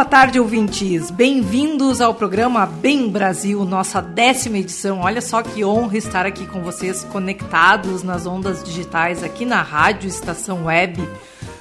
Boa 0.00 0.08
tarde, 0.08 0.40
ouvintes. 0.40 1.10
Bem-vindos 1.10 2.00
ao 2.00 2.14
programa 2.14 2.64
Bem 2.64 3.10
Brasil, 3.10 3.66
nossa 3.66 4.00
décima 4.00 4.56
edição. 4.56 5.00
Olha 5.00 5.20
só 5.20 5.42
que 5.42 5.62
honra 5.62 5.98
estar 5.98 6.24
aqui 6.24 6.46
com 6.46 6.62
vocês, 6.62 7.04
conectados 7.12 8.02
nas 8.02 8.24
ondas 8.24 8.64
digitais 8.64 9.22
aqui 9.22 9.44
na 9.44 9.60
Rádio 9.60 10.08
Estação 10.08 10.64
Web. 10.64 11.06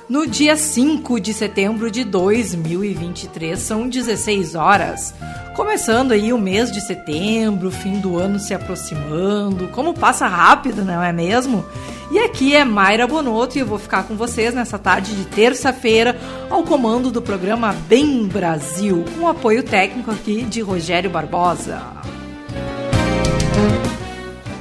No 0.10 0.26
dia 0.26 0.58
5 0.58 1.20
de 1.20 1.32
setembro 1.36 1.92
de 1.92 2.04
2023, 2.04 3.60
são 3.60 3.88
16 3.88 4.56
horas. 4.56 5.14
Começando 5.56 6.14
aí 6.14 6.34
o 6.34 6.38
mês 6.40 6.72
de 6.72 6.82
setembro, 6.82 7.70
fim 7.70 8.00
do 8.00 8.18
ano 8.18 8.40
se 8.40 8.52
aproximando. 8.52 9.68
Como 9.68 9.94
passa 9.94 10.26
rápido, 10.26 10.84
não 10.84 11.04
é 11.04 11.14
mesmo? 11.14 11.64
E 12.10 12.18
aqui 12.18 12.56
é 12.56 12.66
Mayra 12.66 13.06
Bonotto 13.06 13.60
e 13.60 13.62
eu 13.62 13.68
vou 13.68 13.78
ficar 13.78 14.02
com 14.02 14.16
vocês 14.16 14.52
nessa 14.52 14.80
tarde 14.80 15.16
de 15.16 15.26
terça-feira 15.26 16.20
ao 16.50 16.64
comando 16.64 17.12
do 17.12 17.22
programa 17.22 17.72
Bem 17.88 18.26
Brasil, 18.26 19.06
com 19.16 19.28
apoio 19.28 19.62
técnico 19.62 20.10
aqui 20.10 20.42
de 20.42 20.60
Rogério 20.60 21.12
Barbosa. 21.12 21.84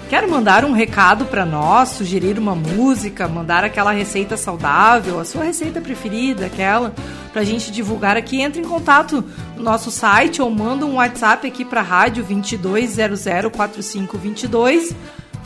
Quer 0.09 0.27
mandar 0.27 0.65
um 0.65 0.73
recado 0.73 1.27
para 1.27 1.45
nós, 1.45 1.91
sugerir 1.91 2.39
uma 2.39 2.55
música, 2.55 3.29
mandar 3.29 3.63
aquela 3.63 3.93
receita 3.93 4.39
saudável, 4.39 5.21
a 5.21 5.25
sua 5.25 5.45
receita 5.45 5.81
preferida, 5.81 6.47
aquela 6.47 6.95
para 7.33 7.43
a 7.43 7.45
gente 7.45 7.71
divulgar 7.71 8.17
aqui? 8.17 8.41
Entre 8.41 8.61
em 8.61 8.65
contato 8.65 9.23
no 9.55 9.63
nosso 9.63 9.91
site 9.91 10.41
ou 10.41 10.51
manda 10.51 10.87
um 10.87 10.95
WhatsApp 10.95 11.47
aqui 11.47 11.63
para 11.65 11.81
a 11.81 11.85
rádio 11.85 12.25
22004522 12.25 14.97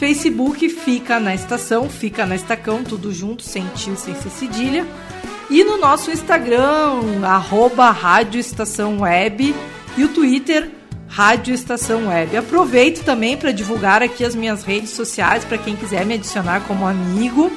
Facebook 0.03 0.69
fica 0.69 1.21
na 1.21 1.33
estação, 1.33 1.89
fica 1.89 2.27
na 2.27 2.35
estacão, 2.35 2.83
tudo 2.83 3.13
junto, 3.13 3.45
sem 3.45 3.65
tio, 3.69 3.97
sem 3.97 4.17
cedilha. 4.17 4.85
E 5.49 5.63
no 5.63 5.77
nosso 5.77 6.11
Instagram, 6.11 7.25
arroba 7.25 7.89
Rádio 7.93 8.41
Estação 8.41 9.03
Web 9.03 9.55
e 9.97 10.03
o 10.03 10.09
Twitter, 10.09 10.69
Rádio 11.13 11.55
Estação 11.55 12.09
Web. 12.09 12.39
Aproveito 12.39 13.05
também 13.05 13.37
para 13.37 13.53
divulgar 13.53 14.03
aqui 14.03 14.25
as 14.25 14.35
minhas 14.35 14.65
redes 14.65 14.93
sociais 14.93 15.45
para 15.45 15.59
quem 15.59 15.77
quiser 15.77 16.07
me 16.07 16.15
adicionar 16.15 16.63
como 16.63 16.87
amigo. 16.87 17.53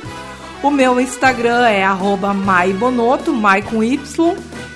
O 0.61 0.69
meu 0.69 0.99
Instagram 0.99 1.65
é 1.65 1.87
maibonoto, 2.33 3.31
mai 3.31 3.61
com 3.61 3.81
Y 3.81 4.35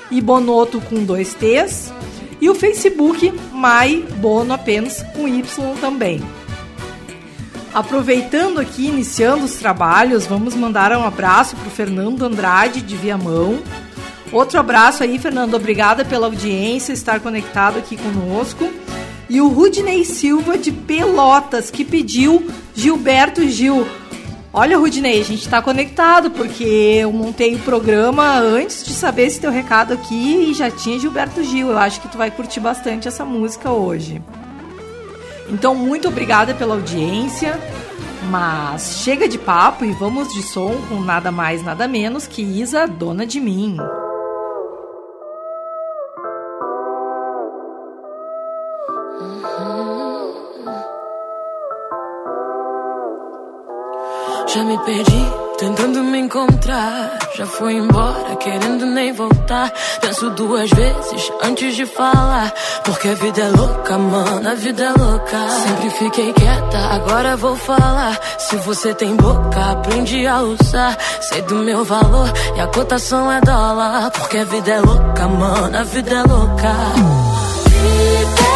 e 0.09 0.21
bonoto 0.21 0.79
com 0.79 1.03
dois 1.03 1.33
T's. 1.33 1.91
E 2.39 2.49
o 2.49 2.55
Facebook, 2.55 3.33
Mai 3.51 3.97
Bono 4.15 4.53
apenas 4.53 5.03
com 5.13 5.27
Y 5.27 5.43
também. 5.81 6.23
Aproveitando 7.73 8.61
aqui, 8.61 8.87
iniciando 8.87 9.43
os 9.43 9.55
trabalhos, 9.55 10.25
vamos 10.25 10.55
mandar 10.55 10.93
um 10.93 11.03
abraço 11.03 11.53
para 11.57 11.67
o 11.67 11.71
Fernando 11.71 12.23
Andrade 12.23 12.81
de 12.81 12.95
Viamão. 12.95 13.59
Outro 14.31 14.59
abraço 14.59 15.03
aí, 15.03 15.17
Fernando. 15.17 15.55
Obrigada 15.55 16.05
pela 16.05 16.27
audiência, 16.27 16.93
estar 16.93 17.19
conectado 17.19 17.79
aqui 17.79 17.97
conosco. 17.97 18.69
E 19.29 19.41
o 19.41 19.47
Rudney 19.47 20.05
Silva 20.05 20.57
de 20.57 20.71
Pelotas, 20.71 21.69
que 21.69 21.83
pediu 21.83 22.47
Gilberto 22.75 23.47
Gil. 23.47 23.87
Olha, 24.51 24.77
Rudney, 24.77 25.21
a 25.21 25.23
gente 25.23 25.41
está 25.41 25.61
conectado, 25.61 26.31
porque 26.31 26.63
eu 26.63 27.11
montei 27.11 27.53
o 27.53 27.59
programa 27.59 28.39
antes 28.39 28.83
de 28.83 28.93
saber 28.93 29.27
esse 29.27 29.39
teu 29.39 29.51
recado 29.51 29.93
aqui 29.93 30.49
e 30.49 30.53
já 30.53 30.71
tinha 30.71 30.97
Gilberto 30.97 31.43
Gil. 31.43 31.69
Eu 31.69 31.77
acho 31.77 32.01
que 32.01 32.07
tu 32.07 32.17
vai 32.17 32.31
curtir 32.31 32.59
bastante 32.59 33.07
essa 33.07 33.23
música 33.23 33.71
hoje. 33.71 34.21
Então, 35.49 35.75
muito 35.75 36.07
obrigada 36.07 36.53
pela 36.53 36.75
audiência. 36.75 37.59
Mas 38.29 38.99
chega 39.03 39.27
de 39.27 39.37
papo 39.37 39.85
e 39.85 39.91
vamos 39.91 40.31
de 40.33 40.43
som 40.43 40.75
com 40.87 40.99
nada 40.99 41.31
mais, 41.31 41.63
nada 41.63 41.87
menos 41.87 42.27
que 42.27 42.41
Isa, 42.41 42.85
dona 42.85 43.25
de 43.25 43.39
mim. 43.39 43.77
Já 54.51 54.63
me 54.63 54.79
perdi 54.79 55.25
tentando 55.59 56.03
me 56.03 56.17
encontrar. 56.17 57.19
Já 57.37 57.45
foi 57.45 57.73
embora, 57.73 58.35
querendo 58.37 58.83
nem 58.83 59.13
voltar. 59.13 59.71
Penso 60.01 60.31
duas 60.31 60.71
vezes 60.71 61.31
antes 61.43 61.75
de 61.75 61.85
falar. 61.85 62.51
Porque 62.83 63.09
a 63.09 63.13
vida 63.13 63.41
é 63.41 63.49
louca, 63.49 63.97
mano, 63.99 64.49
a 64.49 64.55
vida 64.55 64.85
é 64.85 64.89
louca. 64.89 65.37
Sempre 65.49 65.89
fiquei 65.91 66.33
quieta, 66.33 66.77
agora 66.77 67.37
vou 67.37 67.55
falar. 67.55 68.19
Se 68.39 68.55
você 68.55 68.91
tem 68.95 69.15
boca, 69.15 69.71
aprende 69.71 70.25
a 70.25 70.41
usar. 70.41 70.97
Sei 71.21 71.43
do 71.43 71.55
meu 71.55 71.85
valor 71.85 72.33
e 72.55 72.59
a 72.59 72.65
cotação 72.67 73.31
é 73.31 73.39
dólar. 73.41 74.09
Porque 74.09 74.39
a 74.39 74.45
vida 74.45 74.71
é 74.71 74.81
louca, 74.81 75.27
mano, 75.27 75.77
a 75.77 75.83
vida 75.83 76.09
é 76.09 76.23
louca. 76.23 76.73
Vida 77.67 78.49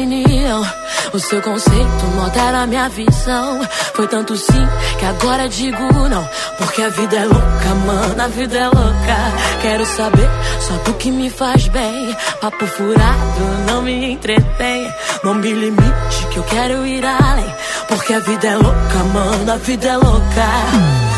opinião. 0.00 0.62
O 1.12 1.18
seu 1.18 1.42
conceito 1.42 2.06
modera 2.14 2.66
minha 2.66 2.88
visão. 2.88 3.60
Foi 3.94 4.06
tanto 4.08 4.36
sim 4.36 4.68
que 4.98 5.04
agora 5.04 5.48
digo 5.48 6.08
não. 6.08 6.26
Porque 6.56 6.82
a 6.82 6.88
vida 6.88 7.16
é 7.16 7.24
louca, 7.24 7.74
mano, 7.86 8.22
a 8.22 8.28
vida 8.28 8.58
é 8.58 8.64
louca. 8.64 9.16
Quero 9.60 9.84
saber 9.84 10.28
só 10.60 10.74
do 10.84 10.94
que 10.94 11.10
me 11.10 11.28
faz 11.28 11.68
bem. 11.68 12.16
Papo 12.40 12.66
furado 12.66 13.40
não 13.66 13.82
me 13.82 14.12
entretém. 14.12 14.92
Não 15.22 15.34
me 15.34 15.52
limite 15.52 16.26
que 16.30 16.38
eu 16.38 16.44
quero 16.44 16.86
ir 16.86 17.04
além. 17.04 17.54
Porque 17.88 18.14
a 18.14 18.20
vida 18.20 18.46
é 18.46 18.56
louca, 18.56 19.04
mano, 19.12 19.52
a 19.52 19.56
vida 19.56 19.88
é 19.88 19.96
louca. 19.96 21.09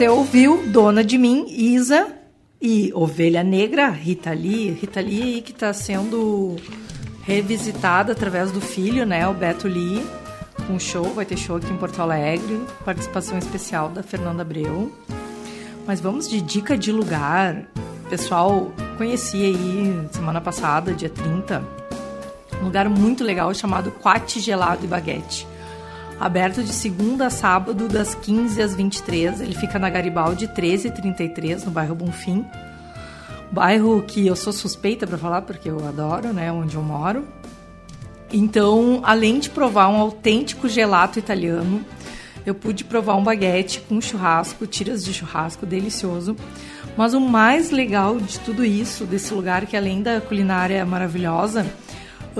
Você 0.00 0.08
ouviu 0.08 0.66
Dona 0.68 1.04
de 1.04 1.18
Mim, 1.18 1.44
Isa 1.46 2.08
e 2.58 2.90
Ovelha 2.94 3.44
Negra, 3.44 3.90
Rita 3.90 4.30
Lee. 4.30 4.70
Rita 4.70 4.98
Lee 4.98 5.42
que 5.42 5.52
está 5.52 5.74
sendo 5.74 6.56
revisitada 7.22 8.12
através 8.12 8.50
do 8.50 8.62
filho, 8.62 9.04
né, 9.04 9.28
o 9.28 9.34
Beto 9.34 9.68
Lee, 9.68 10.02
com 10.66 10.78
show, 10.78 11.04
vai 11.12 11.26
ter 11.26 11.36
show 11.36 11.56
aqui 11.56 11.70
em 11.70 11.76
Porto 11.76 12.00
Alegre, 12.00 12.62
participação 12.82 13.36
especial 13.36 13.90
da 13.90 14.02
Fernanda 14.02 14.40
Abreu. 14.40 14.90
Mas 15.86 16.00
vamos 16.00 16.30
de 16.30 16.40
dica 16.40 16.78
de 16.78 16.90
lugar. 16.90 17.66
Pessoal, 18.08 18.72
conheci 18.96 19.44
aí 19.44 20.08
semana 20.12 20.40
passada, 20.40 20.94
dia 20.94 21.10
30, 21.10 21.62
um 22.62 22.64
lugar 22.64 22.88
muito 22.88 23.22
legal 23.22 23.52
chamado 23.52 23.90
Quate 23.90 24.40
Gelado 24.40 24.82
e 24.82 24.88
Baguete. 24.88 25.49
Aberto 26.20 26.62
de 26.62 26.72
segunda 26.74 27.28
a 27.28 27.30
sábado, 27.30 27.88
das 27.88 28.14
15 28.14 28.60
às 28.60 28.74
23. 28.74 29.40
Ele 29.40 29.54
fica 29.54 29.78
na 29.78 29.88
Garibaldi 29.88 30.46
1333, 30.46 31.64
no 31.64 31.70
bairro 31.70 31.94
Bonfim. 31.94 32.44
Bairro 33.50 34.02
que 34.06 34.26
eu 34.26 34.36
sou 34.36 34.52
suspeita 34.52 35.06
para 35.06 35.16
falar, 35.16 35.40
porque 35.42 35.70
eu 35.70 35.78
adoro, 35.88 36.30
né? 36.34 36.52
Onde 36.52 36.76
eu 36.76 36.82
moro. 36.82 37.26
Então, 38.30 39.00
além 39.02 39.38
de 39.38 39.48
provar 39.48 39.88
um 39.88 39.96
autêntico 39.96 40.68
gelato 40.68 41.18
italiano, 41.18 41.82
eu 42.44 42.54
pude 42.54 42.84
provar 42.84 43.16
um 43.16 43.24
baguete 43.24 43.80
com 43.80 43.98
churrasco, 43.98 44.66
tiras 44.66 45.02
de 45.02 45.14
churrasco 45.14 45.64
delicioso. 45.64 46.36
Mas 46.98 47.14
o 47.14 47.20
mais 47.20 47.70
legal 47.70 48.18
de 48.18 48.38
tudo 48.40 48.62
isso, 48.62 49.06
desse 49.06 49.32
lugar 49.32 49.64
que 49.64 49.76
além 49.76 50.02
da 50.02 50.20
culinária 50.20 50.84
maravilhosa, 50.84 51.64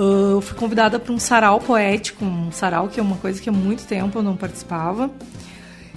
eu 0.03 0.41
fui 0.41 0.57
convidada 0.57 0.99
para 0.99 1.13
um 1.13 1.19
sarau 1.19 1.59
poético, 1.59 2.25
um 2.25 2.51
sarau 2.51 2.87
que 2.87 2.99
é 2.99 3.03
uma 3.03 3.17
coisa 3.17 3.41
que 3.41 3.49
há 3.49 3.51
muito 3.51 3.85
tempo 3.85 4.17
eu 4.17 4.23
não 4.23 4.35
participava. 4.35 5.09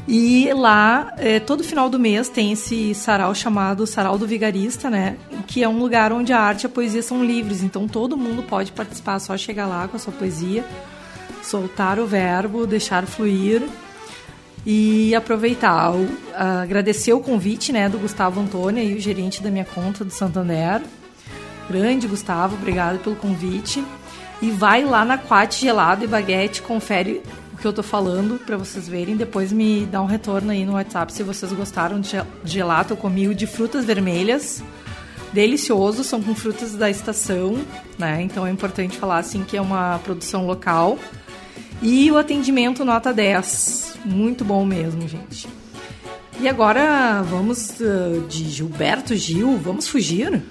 E 0.07 0.53
lá, 0.53 1.15
é, 1.17 1.41
todo 1.41 1.65
final 1.65 1.89
do 1.89 1.99
mês, 1.99 2.29
tem 2.29 2.53
esse 2.53 2.95
sarau 2.95 3.35
chamado 3.35 3.87
Sarau 3.87 4.19
do 4.19 4.27
Vigarista, 4.27 4.91
né? 4.91 5.17
Que 5.47 5.63
é 5.63 5.69
um 5.69 5.79
lugar 5.79 6.13
onde 6.13 6.31
a 6.31 6.39
arte 6.39 6.65
e 6.65 6.67
a 6.67 6.69
poesia 6.69 7.03
são 7.03 7.25
livres. 7.25 7.63
Então 7.63 7.89
todo 7.89 8.17
mundo 8.17 8.43
pode 8.43 8.71
participar, 8.73 9.19
só 9.19 9.37
chegar 9.37 9.67
lá 9.67 9.89
com 9.89 9.97
a 9.97 9.99
sua 9.99 10.13
poesia, 10.13 10.63
soltar 11.43 11.99
o 11.99 12.07
verbo, 12.07 12.67
deixar 12.67 13.07
fluir 13.07 13.63
e 14.67 15.15
aproveitar. 15.15 15.93
agradecer 16.35 17.15
o 17.15 17.21
convite 17.21 17.73
né, 17.73 17.89
do 17.89 17.99
Gustavo 17.99 18.41
Antônio, 18.41 18.83
aí, 18.83 18.95
o 18.95 19.01
gerente 19.01 19.43
da 19.43 19.51
minha 19.51 19.65
conta 19.65 20.05
do 20.05 20.11
Santander. 20.11 20.83
Grande 21.69 22.07
Gustavo, 22.07 22.57
obrigado 22.57 22.99
pelo 22.99 23.17
convite. 23.17 23.85
E 24.43 24.51
vai 24.51 24.85
lá 24.85 25.05
na 25.05 25.17
Quat 25.17 25.59
Gelado 25.59 26.05
e 26.05 26.07
Baguete, 26.07 26.61
confere 26.61 27.23
o 27.53 27.57
que 27.57 27.67
eu 27.67 27.73
tô 27.73 27.83
falando 27.83 28.39
para 28.39 28.57
vocês 28.57 28.89
verem. 28.89 29.17
Depois 29.17 29.53
me 29.53 29.87
dá 29.87 30.03
um 30.03 30.07
retorno 30.07 30.51
aí 30.51 30.65
no 30.65 30.75
WhatsApp 30.75 31.13
se 31.13 31.23
vocês 31.23 31.53
gostaram 31.53 32.01
de 32.01 32.21
gelato. 32.45 32.93
Eu 32.93 32.97
comi 32.97 33.29
o 33.29 33.35
de 33.35 33.47
frutas 33.47 33.85
vermelhas. 33.85 34.63
Delicioso, 35.33 36.05
são 36.05 36.23
com 36.23 36.35
frutas 36.35 36.75
da 36.75 36.89
estação, 36.89 37.59
né? 37.99 38.23
Então 38.23 38.47
é 38.47 38.51
importante 38.51 38.97
falar 38.97 39.19
assim 39.19 39.43
que 39.43 39.57
é 39.57 39.61
uma 39.61 39.99
produção 40.05 40.47
local. 40.47 40.99
E 41.83 42.11
o 42.11 42.17
atendimento 42.17 42.85
nota 42.85 43.13
10. 43.13 43.99
Muito 44.05 44.45
bom 44.45 44.65
mesmo, 44.65 45.09
gente. 45.09 45.49
E 46.41 46.49
agora 46.49 47.23
vamos 47.23 47.71
uh, 47.81 48.27
de 48.29 48.49
Gilberto 48.51 49.15
Gil, 49.15 49.57
vamos 49.57 49.89
fugir? 49.89 50.43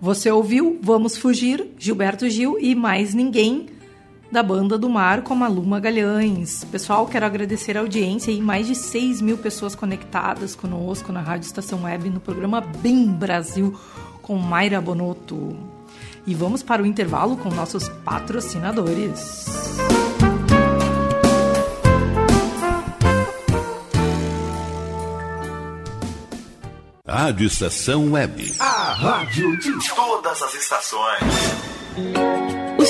Você 0.00 0.30
ouviu 0.30 0.78
Vamos 0.82 1.16
Fugir, 1.16 1.68
Gilberto 1.78 2.28
Gil 2.28 2.58
e 2.58 2.74
mais 2.74 3.14
ninguém 3.14 3.66
da 4.32 4.42
Banda 4.42 4.78
do 4.78 4.88
Mar 4.88 5.22
com 5.22 5.44
a 5.44 5.48
Luma 5.48 5.78
Galhães. 5.78 6.64
Pessoal, 6.64 7.06
quero 7.06 7.26
agradecer 7.26 7.76
a 7.76 7.80
audiência 7.80 8.30
e 8.30 8.40
mais 8.40 8.66
de 8.66 8.74
6 8.74 9.20
mil 9.20 9.36
pessoas 9.36 9.74
conectadas 9.74 10.54
conosco 10.54 11.12
na 11.12 11.20
Rádio 11.20 11.46
Estação 11.46 11.82
Web 11.82 12.08
no 12.08 12.18
programa 12.18 12.60
Bem 12.60 13.06
Brasil 13.06 13.78
com 14.22 14.36
Mayra 14.38 14.80
Bonotto. 14.80 15.54
E 16.26 16.34
vamos 16.34 16.62
para 16.62 16.82
o 16.82 16.86
intervalo 16.86 17.36
com 17.36 17.50
nossos 17.50 17.88
patrocinadores. 17.88 19.44
Rádio 27.12 27.46
Estação 27.46 28.12
Web. 28.12 28.54
A 28.58 28.94
rádio 28.94 29.58
de 29.58 29.94
todas 29.94 30.40
as 30.40 30.54
estações. 30.54 32.51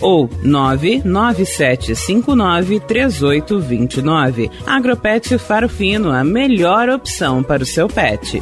ou 0.00 0.30
99759 0.42 2.80
3829. 2.80 4.50
Agropet 4.66 5.38
Faro 5.38 5.68
Fino, 5.68 6.10
a 6.10 6.24
melhor 6.24 6.88
opção 6.88 7.42
para 7.42 7.62
o 7.62 7.66
seu 7.66 7.88
pet. 7.88 8.40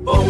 Bom, 0.00 0.24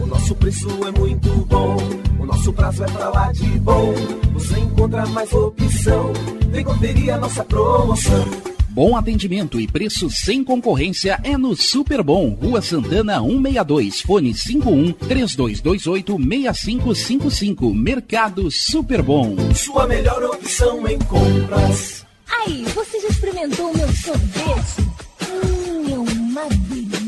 o 0.00 0.06
nosso 0.06 0.34
preço 0.34 0.68
é 0.86 0.98
muito 0.98 1.28
bom. 1.46 1.76
O 2.18 2.26
nosso 2.26 2.52
prazo 2.52 2.84
é 2.84 2.86
pra 2.86 3.08
lá 3.10 3.32
de 3.32 3.46
bom. 3.60 3.94
Você 4.34 4.58
encontra 4.58 5.06
mais 5.06 5.32
opção. 5.32 6.12
Vem 6.50 6.64
conferir 6.64 7.14
a 7.14 7.18
nossa 7.18 7.44
promoção. 7.44 8.24
Bom 8.70 8.96
atendimento 8.96 9.58
e 9.58 9.66
preço 9.66 10.10
sem 10.10 10.44
concorrência 10.44 11.18
é 11.24 11.36
no 11.36 11.56
Super 11.56 12.02
Bom, 12.02 12.30
Rua 12.30 12.60
Santana 12.60 13.20
162, 13.20 14.02
fone 14.02 14.34
51 14.34 14.92
3228 14.92 16.18
6555. 16.18 17.74
Mercado 17.74 18.50
Super 18.50 19.02
Bom. 19.02 19.36
Sua 19.54 19.86
melhor 19.86 20.22
opção 20.24 20.86
em 20.86 20.98
compras. 20.98 22.04
Aí, 22.30 22.64
você 22.74 23.00
já 23.00 23.08
experimentou 23.08 23.70
o 23.70 23.76
meu 23.76 23.88
sorvete? 23.88 24.88
Hum, 25.22 25.94
é 25.94 25.98
uma 25.98 26.48
delícia! 26.48 27.07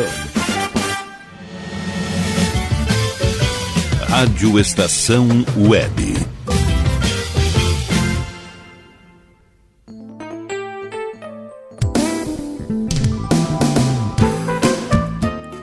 Rádio 4.09 4.59
Estação 4.59 5.27
Web. 5.55 6.15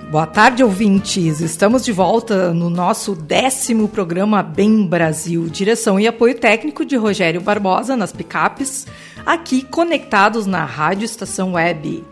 Boa 0.09 0.27
tarde, 0.29 0.63
ouvintes. 0.63 1.41
Estamos 1.41 1.85
de 1.85 1.91
volta 1.91 2.55
no 2.55 2.71
nosso 2.71 3.17
décimo 3.17 3.89
programa 3.89 4.41
Bem 4.41 4.87
Brasil. 4.87 5.49
Direção 5.49 5.99
e 5.99 6.07
apoio 6.07 6.39
técnico 6.39 6.85
de 6.85 6.95
Rogério 6.95 7.41
Barbosa 7.41 7.97
nas 7.97 8.13
picapes, 8.13 8.87
aqui 9.27 9.65
conectados 9.65 10.47
na 10.47 10.65
Rádio 10.65 11.05
Estação 11.05 11.55
Web. 11.55 12.05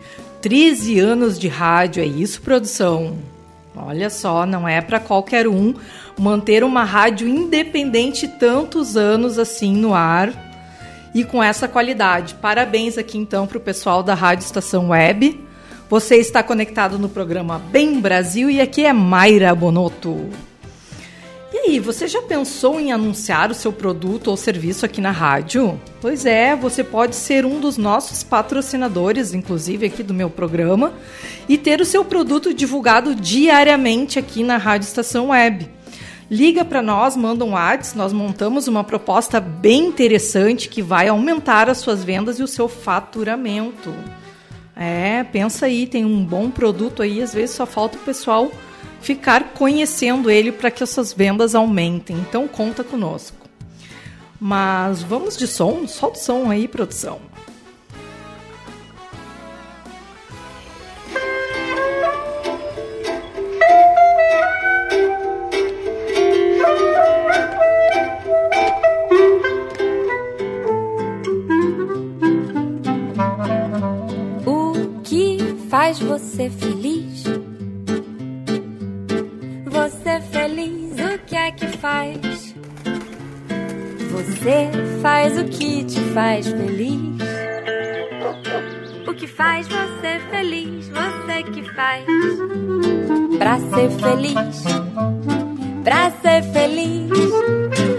13 0.43 0.99
anos 0.99 1.39
de 1.39 1.47
rádio, 1.47 2.03
é 2.03 2.05
isso, 2.05 2.41
produção? 2.41 3.15
Olha 3.73 4.09
só, 4.09 4.45
não 4.45 4.67
é 4.67 4.81
para 4.81 4.99
qualquer 4.99 5.47
um 5.47 5.73
manter 6.19 6.65
uma 6.65 6.83
rádio 6.83 7.25
independente 7.29 8.27
tantos 8.27 8.97
anos 8.97 9.39
assim 9.39 9.73
no 9.73 9.93
ar 9.93 10.33
e 11.15 11.23
com 11.23 11.41
essa 11.41 11.65
qualidade. 11.65 12.35
Parabéns 12.35 12.97
aqui 12.97 13.17
então 13.17 13.47
para 13.47 13.57
o 13.57 13.61
pessoal 13.61 14.03
da 14.03 14.13
Rádio 14.13 14.43
Estação 14.43 14.89
Web. 14.89 15.39
Você 15.89 16.17
está 16.17 16.43
conectado 16.43 16.99
no 16.99 17.07
programa 17.07 17.57
Bem 17.57 18.01
Brasil 18.01 18.49
e 18.49 18.59
aqui 18.59 18.85
é 18.85 18.91
Mayra 18.91 19.55
Bonotto. 19.55 20.29
E 21.53 21.69
aí, 21.69 21.79
você 21.79 22.07
já 22.07 22.19
pensou 22.19 22.79
em 22.79 22.91
anunciar 22.91 23.51
o 23.51 23.53
seu 23.53 23.71
produto 23.71 24.29
ou 24.29 24.35
serviço 24.35 24.87
aqui 24.87 24.99
na 24.99 25.11
rádio? 25.11 25.79
Pois 26.01 26.25
é, 26.25 26.55
você 26.55 26.83
pode 26.83 27.15
ser 27.15 27.45
um 27.45 27.59
dos 27.59 27.77
nossos 27.77 28.23
patrocinadores, 28.23 29.35
inclusive 29.35 29.85
aqui 29.85 30.01
do 30.01 30.15
meu 30.15 30.31
programa, 30.31 30.93
e 31.47 31.55
ter 31.55 31.79
o 31.79 31.85
seu 31.85 32.03
produto 32.03 32.55
divulgado 32.55 33.13
diariamente 33.13 34.17
aqui 34.17 34.43
na 34.43 34.57
Rádio 34.57 34.87
Estação 34.87 35.27
Web. 35.27 35.69
Liga 36.27 36.65
para 36.65 36.81
nós, 36.81 37.15
manda 37.15 37.45
um 37.45 37.51
WhatsApp, 37.51 37.99
nós 37.99 38.11
montamos 38.11 38.67
uma 38.67 38.83
proposta 38.83 39.39
bem 39.39 39.85
interessante 39.85 40.67
que 40.67 40.81
vai 40.81 41.07
aumentar 41.07 41.69
as 41.69 41.77
suas 41.77 42.03
vendas 42.03 42.39
e 42.39 42.43
o 42.43 42.47
seu 42.47 42.67
faturamento. 42.67 43.93
É, 44.75 45.23
pensa 45.25 45.67
aí, 45.67 45.85
tem 45.85 46.03
um 46.03 46.25
bom 46.25 46.49
produto 46.49 47.03
aí, 47.03 47.21
às 47.21 47.31
vezes 47.31 47.55
só 47.55 47.67
falta 47.67 47.95
o 47.95 48.01
pessoal 48.01 48.51
ficar 49.03 49.49
conhecendo 49.53 50.31
ele 50.31 50.49
para 50.49 50.71
que 50.71 50.81
essas 50.81 51.11
vendas 51.11 51.53
aumentem. 51.53 52.15
Então 52.17 52.47
conta 52.47 52.83
conosco. 52.83 53.35
Mas 54.39 55.03
vamos 55.03 55.37
de 55.37 55.45
som? 55.45 55.85
Solta 55.87 56.17
o 56.17 56.21
som 56.21 56.49
aí, 56.49 56.67
produção. 56.67 57.19
O 74.45 75.01
que 75.03 75.37
faz 75.69 75.99
você 75.99 76.49
feliz? 76.49 77.12
Que 81.55 81.67
faz? 81.77 82.55
Você 84.11 84.69
faz 85.01 85.37
o 85.37 85.45
que 85.45 85.83
te 85.85 85.99
faz 86.13 86.47
feliz. 86.47 87.17
O 89.07 89.13
que 89.13 89.27
faz 89.27 89.67
você 89.67 90.19
feliz, 90.29 90.89
você 90.89 91.43
que 91.51 91.63
faz. 91.73 92.05
Pra 93.37 93.59
ser 93.59 93.89
feliz, 93.91 94.63
pra 95.83 96.11
ser 96.11 96.43
feliz. 96.53 97.92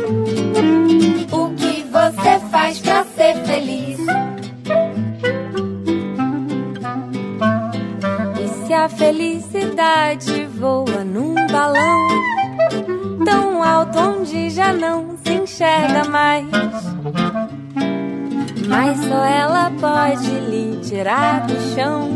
Tirar 20.94 21.40
do 21.40 21.54
chão. 21.74 22.09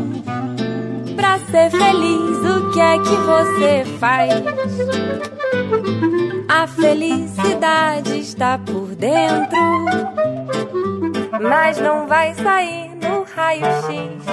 Pra 1.16 1.38
ser 1.50 1.68
feliz, 1.70 2.38
o 2.48 2.70
que 2.70 2.80
é 2.80 2.98
que 2.98 3.16
você 3.16 3.84
faz? 3.98 4.30
A 6.48 6.66
felicidade 6.68 8.20
está 8.20 8.56
por 8.56 8.94
dentro, 8.94 9.58
mas 11.42 11.80
não 11.80 12.06
vai 12.06 12.32
sair 12.34 12.90
no 13.02 13.24
raio-x. 13.34 14.24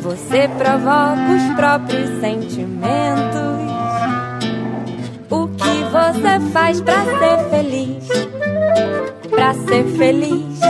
Você 0.00 0.48
provoca 0.56 1.32
os 1.36 1.56
próprios 1.56 2.20
sentimentos. 2.20 3.44
O 5.28 5.48
que 5.48 5.84
você 5.92 6.40
faz 6.50 6.80
pra 6.80 7.04
ser 7.04 7.50
feliz? 7.50 8.08
Pra 9.28 9.52
ser 9.52 9.84
feliz, 9.98 10.60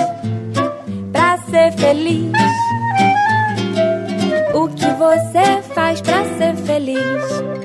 feliz. 1.94 2.32
O 4.52 4.68
que 4.68 4.86
você 4.94 5.62
faz 5.74 6.00
pra 6.00 6.24
ser 6.36 6.56
feliz? 6.56 7.63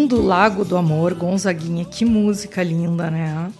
Lindo 0.00 0.22
Lago 0.22 0.64
do 0.64 0.78
Amor, 0.78 1.12
Gonzaguinha, 1.12 1.84
que 1.84 2.06
música 2.06 2.62
linda, 2.62 3.10
né? 3.10 3.52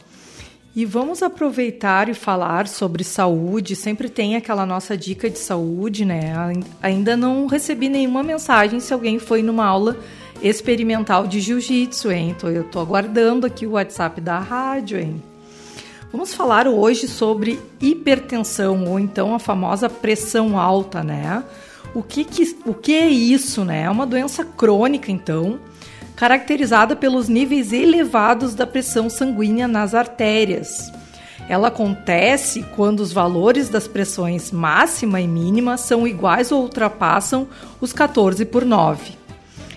E 0.75 0.87
vamos 0.87 1.23
aproveitar 1.23 2.09
e 2.09 2.15
falar 2.15 2.67
sobre 2.67 3.05
saúde. 3.05 3.77
Sempre 3.77 4.09
tem 4.09 4.37
aquela 4.37 4.65
nossa 4.65 4.97
dica 4.97 5.29
de 5.29 5.39
saúde, 5.39 6.07
né? 6.07 6.33
Ainda 6.81 7.15
não 7.15 7.47
recebi 7.47 7.91
nenhuma 7.91 8.23
mensagem 8.23 8.81
se 8.81 8.91
alguém 8.91 9.19
foi 9.19 9.43
numa 9.43 9.67
aula 9.67 9.99
experimental 10.41 11.27
de 11.27 11.41
jiu-jitsu, 11.41 12.11
hein? 12.11 12.35
Eu 12.43 12.65
tô 12.65 12.81
aguardando 12.81 13.47
aqui 13.47 13.67
o 13.67 13.73
WhatsApp 13.73 14.19
da 14.19 14.39
rádio, 14.39 14.99
hein? 14.99 15.23
Vamos 16.11 16.33
falar 16.33 16.67
hoje 16.67 17.07
sobre 17.07 17.61
hipertensão 17.79 18.87
ou 18.87 18.99
então 18.99 19.35
a 19.35 19.39
famosa 19.39 19.91
pressão 19.91 20.59
alta, 20.59 21.05
né? 21.05 21.45
O 21.95 22.03
que, 22.03 22.25
que, 22.25 22.57
o 22.65 22.73
que 22.73 22.95
é 22.95 23.11
isso, 23.11 23.63
né? 23.63 23.83
É 23.83 23.91
uma 23.91 24.07
doença 24.07 24.43
crônica, 24.43 25.13
então, 25.13 25.61
caracterizada 26.21 26.95
pelos 26.95 27.31
níveis 27.31 27.73
elevados 27.73 28.55
da 28.55 28.67
pressão 28.67 29.09
sanguínea 29.09 29.67
nas 29.67 29.95
artérias. 29.95 30.93
Ela 31.49 31.69
acontece 31.69 32.63
quando 32.77 33.01
os 33.01 33.11
valores 33.11 33.71
das 33.71 33.89
pressões 33.89 34.53
máxima 34.53 35.19
e 35.19 35.27
mínima 35.27 35.79
são 35.79 36.07
iguais 36.07 36.53
ou 36.53 36.61
ultrapassam 36.61 37.49
os 37.81 37.95
14 37.95 38.45
por 38.45 38.67
9. 38.67 39.15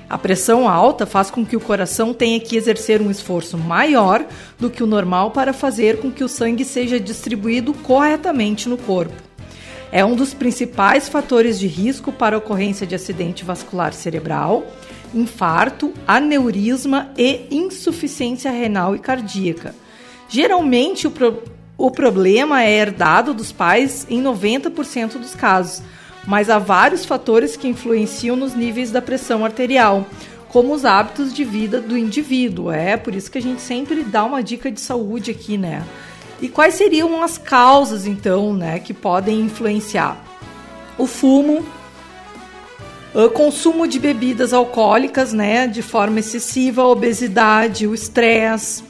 A 0.10 0.18
pressão 0.18 0.68
alta 0.68 1.06
faz 1.06 1.32
com 1.32 1.46
que 1.46 1.56
o 1.56 1.62
coração 1.62 2.14
tenha 2.14 2.42
que 2.42 2.58
exercer 2.58 3.02
um 3.02 3.10
esforço 3.10 3.58
maior 3.58 4.26
do 4.60 4.70
que 4.70 4.84
o 4.84 4.88
normal 4.88 5.32
para 5.32 5.54
fazer 5.54 6.02
com 6.02 6.12
que 6.12 6.26
o 6.26 6.28
sangue 6.28 6.66
seja 6.66 7.00
distribuído 7.00 7.74
corretamente 7.74 8.68
no 8.68 8.78
corpo. 8.78 9.16
É 9.94 10.04
um 10.04 10.14
dos 10.14 10.34
principais 10.34 11.08
fatores 11.08 11.58
de 11.58 11.68
risco 11.68 12.12
para 12.12 12.36
a 12.36 12.40
ocorrência 12.40 12.86
de 12.86 12.96
acidente 12.96 13.46
vascular 13.46 13.94
cerebral, 13.94 14.68
infarto, 15.14 15.94
aneurisma 16.08 17.12
e 17.18 17.48
insuficiência 17.52 18.52
renal 18.52 18.96
e 18.96 19.00
cardíaca. 19.00 19.76
Geralmente, 20.28 21.08
o, 21.08 21.12
pro 21.12 21.44
o 21.78 21.92
problema 21.92 22.64
é 22.64 22.72
herdado 22.72 23.34
dos 23.34 23.52
pais 23.52 24.06
em 24.10 24.22
90% 24.22 25.18
dos 25.18 25.36
casos, 25.36 25.82
mas 26.26 26.50
há 26.50 26.58
vários 26.58 27.04
fatores 27.04 27.58
que 27.58 27.68
influenciam 27.68 28.36
nos 28.36 28.54
níveis 28.54 28.92
da 28.92 29.02
pressão 29.02 29.44
arterial, 29.44 30.06
como 30.50 30.74
os 30.74 30.86
hábitos 30.86 31.34
de 31.34 31.44
vida 31.44 31.82
do 31.82 31.98
indivíduo. 31.98 32.72
É 32.72 32.96
por 32.96 33.16
isso 33.16 33.30
que 33.30 33.40
a 33.40 33.42
gente 33.42 33.62
sempre 33.62 34.04
dá 34.04 34.24
uma 34.24 34.44
dica 34.44 34.72
de 34.72 34.80
saúde 34.80 35.32
aqui, 35.32 35.58
né? 35.58 35.84
E 36.42 36.48
quais 36.48 36.76
seriam 36.76 37.24
as 37.24 37.38
causas, 37.38 38.06
então, 38.06 38.54
né, 38.54 38.80
que 38.80 38.94
podem 38.94 39.42
influenciar? 39.42 40.24
O 40.98 41.08
fumo, 41.08 41.66
Uh, 43.14 43.30
consumo 43.30 43.88
de 43.88 44.00
bebidas 44.00 44.54
alcoólicas, 44.54 45.34
né, 45.34 45.68
de 45.68 45.82
forma 45.82 46.20
excessiva, 46.20 46.82
a 46.82 46.88
obesidade, 46.88 47.86
o 47.86 47.94
estresse, 47.94 48.84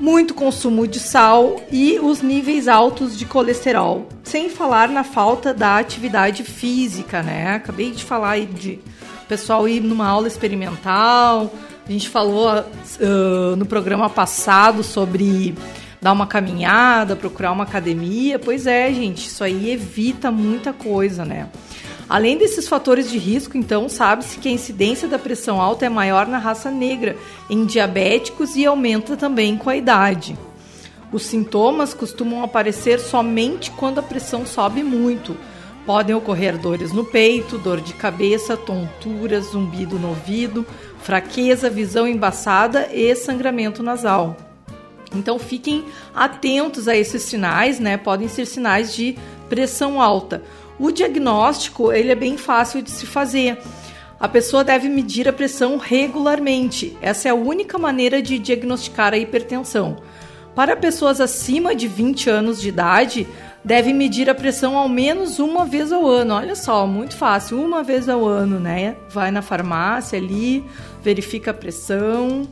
muito 0.00 0.34
consumo 0.34 0.88
de 0.88 0.98
sal 0.98 1.60
e 1.70 1.98
os 2.00 2.20
níveis 2.20 2.66
altos 2.66 3.16
de 3.16 3.24
colesterol. 3.24 4.08
Sem 4.24 4.48
falar 4.48 4.88
na 4.88 5.04
falta 5.04 5.54
da 5.54 5.78
atividade 5.78 6.42
física, 6.42 7.22
né? 7.22 7.54
Acabei 7.54 7.92
de 7.92 8.02
falar 8.02 8.30
aí 8.30 8.46
de 8.46 8.80
pessoal 9.28 9.68
ir 9.68 9.80
numa 9.80 10.06
aula 10.06 10.26
experimental. 10.26 11.52
A 11.86 11.92
gente 11.92 12.08
falou 12.08 12.48
uh, 12.50 13.56
no 13.56 13.66
programa 13.66 14.08
passado 14.10 14.82
sobre 14.82 15.54
dar 16.00 16.12
uma 16.12 16.26
caminhada, 16.26 17.16
procurar 17.16 17.52
uma 17.52 17.64
academia. 17.64 18.38
Pois 18.38 18.66
é, 18.66 18.92
gente, 18.92 19.26
isso 19.26 19.44
aí 19.44 19.70
evita 19.70 20.30
muita 20.30 20.72
coisa, 20.72 21.24
né? 21.24 21.48
Além 22.08 22.36
desses 22.36 22.68
fatores 22.68 23.10
de 23.10 23.18
risco, 23.18 23.56
então, 23.56 23.88
sabe-se 23.88 24.38
que 24.38 24.48
a 24.48 24.52
incidência 24.52 25.08
da 25.08 25.18
pressão 25.18 25.60
alta 25.60 25.86
é 25.86 25.88
maior 25.88 26.26
na 26.26 26.38
raça 26.38 26.70
negra, 26.70 27.16
em 27.48 27.64
diabéticos 27.64 28.56
e 28.56 28.66
aumenta 28.66 29.16
também 29.16 29.56
com 29.56 29.70
a 29.70 29.76
idade. 29.76 30.36
Os 31.10 31.24
sintomas 31.24 31.94
costumam 31.94 32.42
aparecer 32.42 33.00
somente 33.00 33.70
quando 33.70 34.00
a 34.00 34.02
pressão 34.02 34.44
sobe 34.44 34.82
muito. 34.82 35.36
Podem 35.86 36.14
ocorrer 36.14 36.58
dores 36.58 36.92
no 36.92 37.04
peito, 37.04 37.58
dor 37.58 37.80
de 37.80 37.94
cabeça, 37.94 38.56
tontura, 38.56 39.40
zumbido 39.40 39.98
no 39.98 40.08
ouvido, 40.08 40.66
fraqueza, 41.00 41.70
visão 41.70 42.06
embaçada 42.08 42.88
e 42.92 43.14
sangramento 43.14 43.82
nasal. 43.82 44.36
Então 45.14 45.38
fiquem 45.38 45.84
atentos 46.14 46.88
a 46.88 46.96
esses 46.96 47.22
sinais, 47.22 47.78
né? 47.78 47.96
Podem 47.96 48.28
ser 48.28 48.46
sinais 48.46 48.94
de 48.94 49.16
pressão 49.48 50.00
alta. 50.00 50.42
O 50.78 50.90
diagnóstico 50.90 51.92
ele 51.92 52.10
é 52.10 52.14
bem 52.14 52.36
fácil 52.36 52.82
de 52.82 52.90
se 52.90 53.06
fazer. 53.06 53.58
A 54.18 54.28
pessoa 54.28 54.64
deve 54.64 54.88
medir 54.88 55.28
a 55.28 55.32
pressão 55.32 55.76
regularmente. 55.76 56.96
Essa 57.00 57.28
é 57.28 57.30
a 57.30 57.34
única 57.34 57.78
maneira 57.78 58.22
de 58.22 58.38
diagnosticar 58.38 59.12
a 59.12 59.18
hipertensão. 59.18 59.96
Para 60.54 60.76
pessoas 60.76 61.20
acima 61.20 61.74
de 61.74 61.88
20 61.88 62.30
anos 62.30 62.60
de 62.60 62.68
idade, 62.68 63.26
deve 63.64 63.92
medir 63.92 64.30
a 64.30 64.34
pressão 64.34 64.76
ao 64.76 64.88
menos 64.88 65.40
uma 65.40 65.64
vez 65.64 65.90
ao 65.90 66.06
ano. 66.06 66.34
Olha 66.34 66.54
só, 66.54 66.86
muito 66.86 67.16
fácil, 67.16 67.60
uma 67.60 67.82
vez 67.82 68.08
ao 68.08 68.24
ano, 68.24 68.60
né? 68.60 68.96
Vai 69.10 69.32
na 69.32 69.42
farmácia 69.42 70.16
ali, 70.16 70.64
verifica 71.02 71.50
a 71.50 71.54
pressão. 71.54 72.48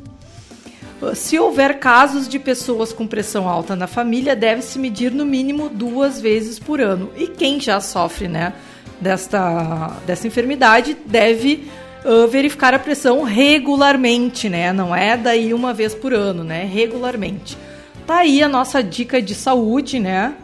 Se 1.14 1.38
houver 1.38 1.78
casos 1.78 2.28
de 2.28 2.38
pessoas 2.38 2.92
com 2.92 3.06
pressão 3.06 3.48
alta 3.48 3.74
na 3.74 3.86
família, 3.86 4.36
deve-se 4.36 4.78
medir 4.78 5.10
no 5.10 5.26
mínimo 5.26 5.68
duas 5.68 6.20
vezes 6.20 6.58
por 6.58 6.80
ano. 6.80 7.10
E 7.16 7.26
quem 7.26 7.60
já 7.60 7.80
sofre 7.80 8.28
né, 8.28 8.52
desta, 9.00 9.96
dessa 10.06 10.26
enfermidade 10.26 10.96
deve 11.04 11.68
uh, 12.04 12.28
verificar 12.28 12.72
a 12.72 12.78
pressão 12.78 13.22
regularmente, 13.24 14.48
né? 14.48 14.72
Não 14.72 14.94
é 14.94 15.16
daí 15.16 15.52
uma 15.52 15.74
vez 15.74 15.94
por 15.94 16.14
ano, 16.14 16.44
né? 16.44 16.64
Regularmente. 16.64 17.58
Tá 18.06 18.18
aí 18.18 18.42
a 18.42 18.48
nossa 18.48 18.82
dica 18.82 19.20
de 19.20 19.34
saúde, 19.34 19.98
né? 19.98 20.34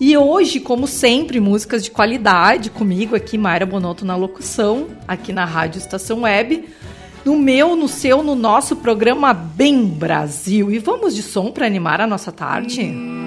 E 0.00 0.16
hoje, 0.16 0.60
como 0.60 0.86
sempre, 0.86 1.40
músicas 1.40 1.84
de 1.84 1.90
qualidade 1.90 2.70
comigo 2.70 3.16
aqui, 3.16 3.36
Mayra 3.36 3.66
Bonotto 3.66 4.04
na 4.04 4.16
locução, 4.16 4.88
aqui 5.06 5.32
na 5.32 5.44
Rádio 5.44 5.78
Estação 5.78 6.20
Web 6.20 6.68
no 7.28 7.38
meu, 7.38 7.76
no 7.76 7.88
seu, 7.88 8.22
no 8.22 8.34
nosso 8.34 8.74
programa 8.74 9.34
Bem 9.34 9.84
Brasil. 9.84 10.72
E 10.72 10.78
vamos 10.78 11.14
de 11.14 11.22
som 11.22 11.52
para 11.52 11.66
animar 11.66 12.00
a 12.00 12.06
nossa 12.06 12.32
tarde? 12.32 13.17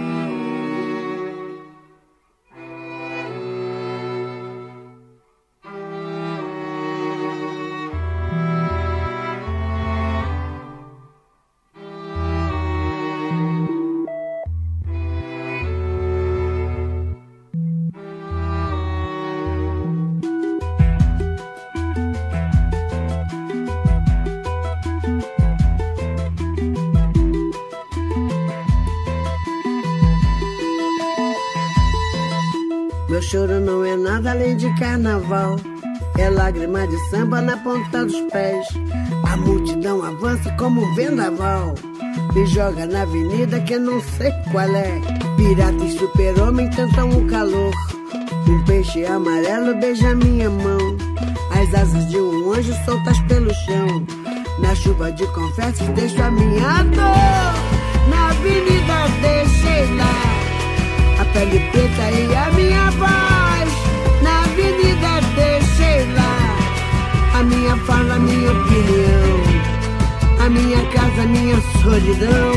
Choro 33.32 33.62
não 33.62 33.86
é 33.86 33.96
nada 33.96 34.32
além 34.32 34.58
de 34.58 34.70
carnaval. 34.76 35.56
É 36.18 36.30
lágrima 36.30 36.86
de 36.86 36.98
samba 37.10 37.42
na 37.42 37.56
ponta 37.58 38.04
dos 38.06 38.20
pés. 38.30 38.68
A 39.24 39.38
multidão 39.38 40.04
avança 40.04 40.52
como 40.58 40.82
um 40.82 40.96
vendaval. 40.96 41.74
Me 42.34 42.46
joga 42.48 42.86
na 42.86 43.04
avenida 43.04 43.62
que 43.62 43.80
não 43.80 44.02
sei 44.02 44.32
qual 44.52 44.70
é. 44.76 45.00
Pirata 45.38 45.82
e 45.86 45.98
super-homem 45.98 46.70
tentam 46.72 47.10
o 47.10 47.26
calor. 47.28 47.74
Um 48.50 48.66
peixe 48.66 49.06
amarelo 49.06 49.76
beija 49.76 50.14
minha 50.14 50.50
mão. 50.50 50.98
As 51.52 51.74
asas 51.74 52.10
de 52.10 52.18
um 52.18 52.52
anjo 52.52 52.74
soltas 52.84 53.18
pelo 53.30 53.54
chão. 53.54 54.06
Na 54.60 54.76
chuva 54.76 55.10
de 55.10 55.26
confetes 55.28 55.88
deixo 55.96 56.22
a 56.22 56.32
minha 56.32 56.84
dor. 56.84 58.10
Na 58.10 58.30
avenida 58.30 59.08
deixei 59.22 59.96
lá 59.96 60.31
pele 61.34 61.60
preta 61.72 62.12
e 62.12 62.36
a 62.36 62.52
minha 62.52 62.92
voz. 62.92 63.70
Na 64.22 64.44
avenida 64.44 65.22
deixei 65.36 66.06
lá 66.14 66.52
a 67.40 67.44
minha 67.44 67.76
fala, 67.78 68.16
a 68.16 68.20
minha 68.20 68.52
opinião. 68.52 69.42
A 70.40 70.50
minha 70.50 70.86
casa, 70.92 71.22
a 71.22 71.26
minha 71.26 71.62
solidão. 71.82 72.52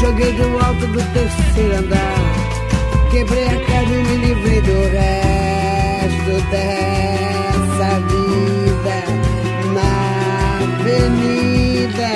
Joguei 0.00 0.32
do 0.32 0.58
alto 0.64 0.86
do 0.88 1.02
terceiro 1.12 1.76
andar. 1.78 2.36
Quebrei 3.10 3.46
a 3.46 3.64
casa 3.64 3.92
e 3.92 4.02
me 4.02 4.16
livrei 4.26 4.60
do 4.60 4.78
resto 4.92 6.34
dessa 6.50 8.00
vida. 8.10 8.96
Na 9.74 9.90
avenida 10.64 12.12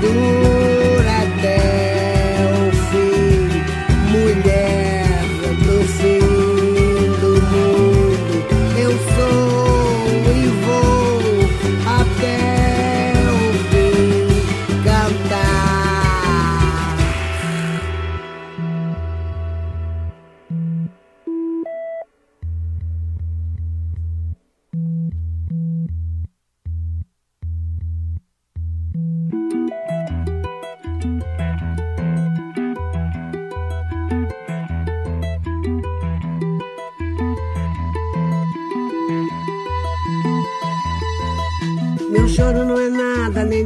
dura 0.00 0.69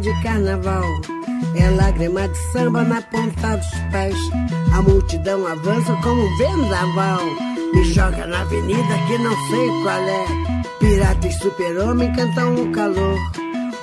de 0.00 0.22
carnaval. 0.22 0.84
É 1.56 1.70
lágrima 1.70 2.28
de 2.28 2.38
samba 2.52 2.82
na 2.82 3.00
ponta 3.02 3.56
dos 3.56 3.70
pés. 3.92 4.16
A 4.72 4.82
multidão 4.82 5.46
avança 5.46 5.94
como 6.02 6.20
um 6.20 6.36
vendaval. 6.36 7.20
Me 7.72 7.84
joga 7.84 8.26
na 8.26 8.40
avenida 8.40 8.98
que 9.06 9.18
não 9.18 9.36
sei 9.48 9.68
qual 9.82 9.98
é. 9.98 10.26
Pirata 10.80 11.26
e 11.28 11.32
super-homem 11.32 12.12
cantam 12.14 12.54
o 12.54 12.72
calor. 12.72 13.18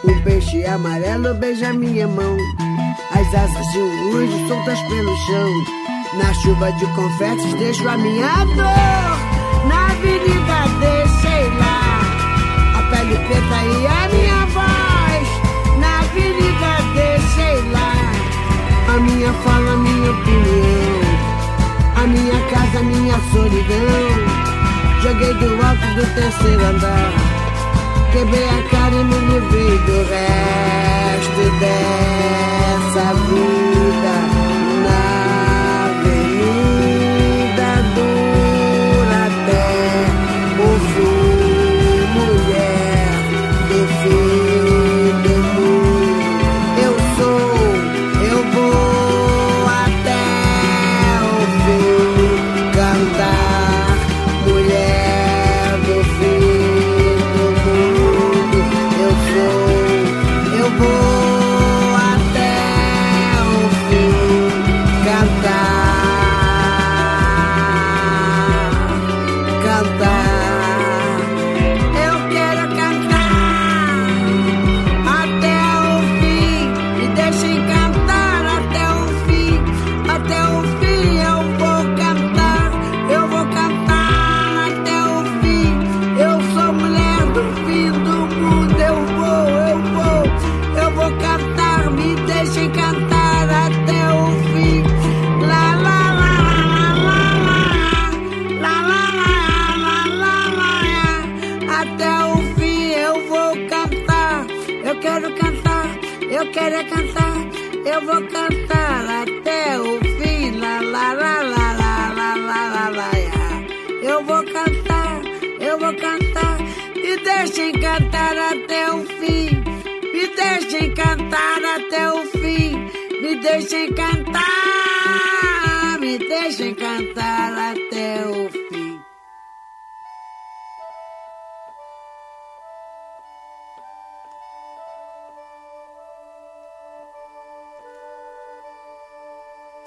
Um 0.04 0.22
peixe 0.24 0.66
amarelo 0.66 1.34
beija 1.36 1.74
minha 1.74 2.08
mão. 2.08 2.38
As 3.12 3.28
asas 3.36 3.72
de 3.72 3.80
um 3.80 4.16
anjo 4.18 4.48
soltas 4.48 4.82
pelo 4.82 5.18
chão. 5.18 5.50
Na 6.18 6.34
chuva 6.34 6.72
de 6.74 6.86
confetes 6.88 7.54
deixo 7.54 7.88
a 7.88 7.98
minha 7.98 8.46
dor. 8.46 9.68
Na 9.68 9.86
avenida 9.92 10.68
deixei 10.80 11.50
lá 11.58 12.02
a 12.78 12.82
pele 12.90 13.16
preta 13.16 13.64
e 13.64 13.88
a 13.88 14.10
minha 14.10 14.41
deixei 17.52 17.72
lá 17.72 17.92
a 18.88 18.98
minha 18.98 19.34
fala, 19.34 19.76
minha 19.78 20.12
opinião. 20.12 21.02
A 21.96 22.08
minha 22.08 22.40
casa, 22.50 22.82
minha 22.84 23.20
solidão. 23.32 24.42
Joguei 25.02 25.34
do 25.36 25.66
alto 25.66 25.88
do 25.96 26.16
terceiro 26.16 26.66
andar. 26.66 27.14
Quebrei 28.12 28.50
a 28.50 28.64
cara 28.70 28.96
e 28.96 29.04
me 29.04 29.20
livrei 29.20 29.78
do 29.80 30.04
resto 30.10 31.44
dessa 31.60 33.14
vida 33.14 34.31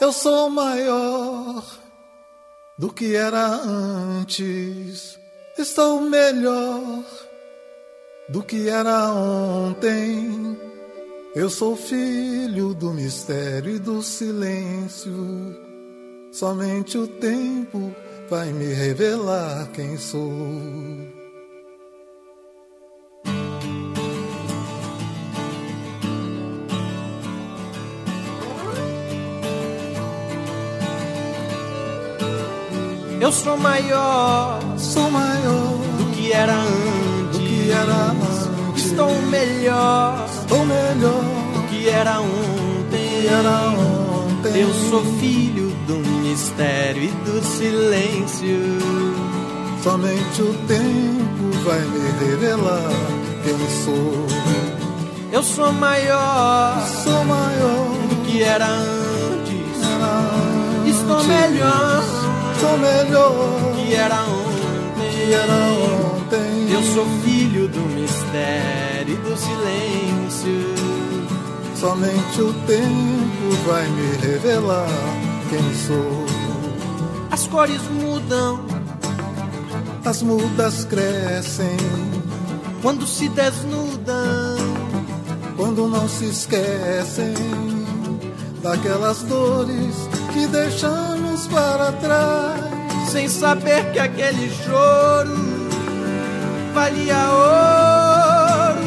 Eu 0.05 0.13
sou 0.13 0.51
maior 0.51 1.65
do 2.77 2.93
que 2.93 3.17
era 3.17 3.47
antes. 3.47 5.19
Estou 5.57 5.99
melhor 5.99 7.03
do 8.29 8.43
que 8.43 8.69
era 8.69 9.11
ontem. 9.11 10.59
Eu 11.35 11.49
sou 11.49 11.75
filho 11.75 12.75
do 12.75 12.93
mistério 12.93 13.77
e 13.77 13.79
do 13.79 14.03
silêncio. 14.03 15.57
Somente 16.31 16.99
o 16.99 17.07
tempo 17.07 17.91
vai 18.29 18.53
me 18.53 18.75
revelar 18.75 19.71
quem 19.73 19.97
sou. 19.97 21.04
Eu 33.25 33.33
sou 33.33 33.57
maior, 33.57 34.61
sou 34.77 35.11
maior 35.11 35.79
do 35.97 36.14
que 36.14 36.31
era 36.31 36.53
antes. 36.53 37.39
Que 37.41 37.70
era 37.70 38.11
antes. 38.11 38.85
Estou 38.85 39.22
melhor, 39.22 40.27
estou 40.29 40.66
melhor 40.66 41.25
do 41.55 41.62
que 41.68 41.89
era 41.89 42.20
ontem. 42.20 43.22
Que 43.22 43.27
era 43.27 43.70
ontem. 43.70 44.61
Eu 44.61 44.75
sou 44.91 45.03
filho 45.20 45.70
do 45.87 45.97
mistério 46.20 47.05
e 47.05 47.09
do 47.09 47.43
silêncio. 47.43 48.61
Somente 49.83 50.43
o 50.43 50.53
tempo 50.68 51.64
vai 51.64 51.81
me 51.81 52.27
revelar 52.27 52.91
quem 53.43 53.59
sou. 53.85 54.27
Eu 55.33 55.43
sou 55.43 55.72
maior, 55.72 56.79
sou 57.03 57.25
maior 57.25 57.89
do 58.07 58.16
que 58.27 58.43
era 58.43 58.66
antes. 58.66 59.83
Era 59.95 60.85
antes. 60.85 60.95
Estou 60.95 61.25
melhor 61.25 62.24
sou 62.65 62.79
melhor 62.79 63.75
que 63.75 63.95
era 63.95 64.23
ontem. 64.25 65.27
Que 65.27 65.33
era 65.35 65.53
ontem. 65.53 66.73
Eu 66.73 66.83
sou 66.83 67.07
filho 67.23 67.69
do 67.69 67.81
mistério 67.81 69.15
e 69.15 69.17
do 69.17 69.37
silêncio. 69.37 70.75
Somente 71.77 72.41
o 72.41 72.53
tempo 72.67 73.67
vai 73.67 73.87
me 73.89 74.17
revelar 74.17 74.89
quem 75.51 75.75
sou. 75.87 76.25
As 77.31 77.47
cores 77.47 77.83
mudam, 77.91 78.65
as 80.05 80.23
mudas 80.23 80.85
crescem 80.85 81.77
quando 82.81 83.07
se 83.07 83.29
desnudam, 83.29 84.57
quando 85.57 85.89
não 85.89 86.09
se 86.09 86.27
esquecem 86.27 87.35
daquelas 88.62 89.23
dores 89.23 90.09
que 90.35 90.49
deixamos 90.49 91.47
para 91.47 91.93
trás, 91.93 92.61
sem 93.09 93.28
saber 93.28 93.93
que 93.93 94.01
aquele 94.01 94.51
choro 94.51 95.37
valia 96.74 97.30
ouro. 97.30 98.85